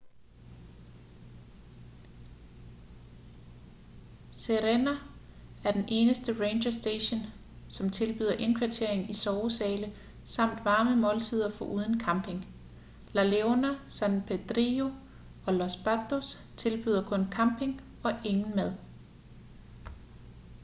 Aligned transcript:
sirena 4.33 4.91
er 5.65 5.71
den 5.71 5.85
eneste 5.87 6.39
ranger 6.43 6.71
station 6.71 7.19
som 7.69 7.89
tilbyder 7.89 8.33
indkvartering 8.33 9.09
i 9.09 9.13
sovesale 9.13 9.93
samt 10.25 10.65
varme 10.65 10.95
måltider 11.01 11.49
foruden 11.51 11.99
camping 11.99 12.45
la 13.13 13.23
leona 13.23 13.79
san 13.87 14.23
pedrillo 14.27 14.91
og 15.47 15.53
los 15.53 15.75
patos 15.83 16.41
tilbyder 16.57 17.07
kun 17.09 17.27
camping 17.31 17.81
og 18.03 18.11
ingen 18.25 18.55
mad 18.55 18.75